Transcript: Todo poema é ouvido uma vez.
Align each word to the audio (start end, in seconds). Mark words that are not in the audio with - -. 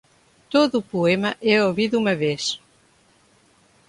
Todo 0.53 0.77
poema 0.93 1.31
é 1.53 1.63
ouvido 1.67 1.95
uma 1.99 2.15
vez. 2.23 2.43